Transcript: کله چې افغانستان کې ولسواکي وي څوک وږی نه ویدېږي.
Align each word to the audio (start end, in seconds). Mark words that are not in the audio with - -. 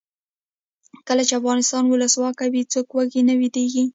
کله 1.07 1.23
چې 1.27 1.33
افغانستان 1.39 1.81
کې 1.85 1.91
ولسواکي 1.91 2.47
وي 2.53 2.61
څوک 2.71 2.87
وږی 2.95 3.21
نه 3.29 3.33
ویدېږي. 3.39 3.83